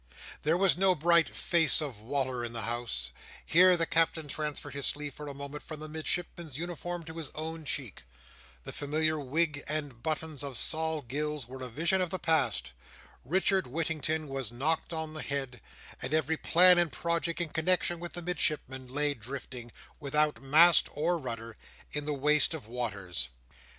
[0.41, 5.13] There was no bright face of "Wal"r" in the house;—here the Captain transferred his sleeve
[5.13, 10.43] for a moment from the Midshipman's uniform to his own cheek;—the familiar wig and buttons
[10.43, 12.71] of Sol Gills were a vision of the past;
[13.23, 15.61] Richard Whittington was knocked on the head;
[16.01, 21.19] and every plan and project in connexion with the Midshipman, lay drifting, without mast or
[21.19, 21.57] rudder,
[21.95, 23.27] on the waste of waters.